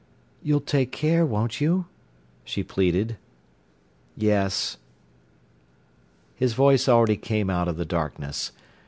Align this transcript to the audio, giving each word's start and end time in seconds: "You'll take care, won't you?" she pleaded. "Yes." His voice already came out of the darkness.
"You'll 0.41 0.61
take 0.61 0.91
care, 0.91 1.23
won't 1.27 1.61
you?" 1.61 1.85
she 2.43 2.63
pleaded. 2.63 3.17
"Yes." 4.17 4.77
His 6.35 6.53
voice 6.55 6.89
already 6.89 7.17
came 7.17 7.51
out 7.51 7.67
of 7.67 7.77
the 7.77 7.85
darkness. 7.85 8.51